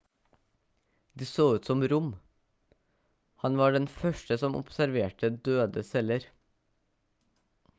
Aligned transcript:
de 1.21 1.25
så 1.31 1.43
ut 1.57 1.67
som 1.69 1.83
rom 1.91 2.07
han 3.43 3.59
var 3.61 3.75
den 3.75 3.85
første 3.99 4.39
som 4.45 4.57
observerte 4.61 5.33
døde 5.49 5.85
celler 5.91 6.27